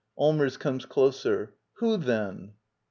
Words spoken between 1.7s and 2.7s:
Who, then?